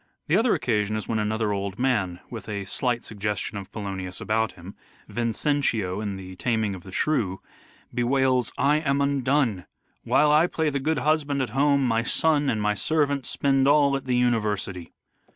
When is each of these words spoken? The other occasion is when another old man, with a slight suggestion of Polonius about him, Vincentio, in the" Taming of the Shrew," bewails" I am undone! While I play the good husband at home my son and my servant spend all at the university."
The 0.25 0.35
other 0.35 0.55
occasion 0.55 0.95
is 0.95 1.07
when 1.07 1.19
another 1.19 1.51
old 1.53 1.77
man, 1.77 2.21
with 2.31 2.49
a 2.49 2.65
slight 2.65 3.03
suggestion 3.03 3.55
of 3.59 3.71
Polonius 3.71 4.19
about 4.19 4.53
him, 4.53 4.73
Vincentio, 5.07 6.01
in 6.01 6.15
the" 6.15 6.35
Taming 6.37 6.73
of 6.73 6.81
the 6.81 6.91
Shrew," 6.91 7.39
bewails" 7.93 8.51
I 8.71 8.77
am 8.77 8.99
undone! 8.99 9.67
While 10.03 10.31
I 10.31 10.47
play 10.47 10.71
the 10.71 10.79
good 10.79 10.97
husband 10.97 11.39
at 11.43 11.51
home 11.51 11.85
my 11.87 12.01
son 12.01 12.49
and 12.49 12.59
my 12.59 12.73
servant 12.73 13.27
spend 13.27 13.67
all 13.67 13.95
at 13.95 14.05
the 14.05 14.15
university." 14.17 14.91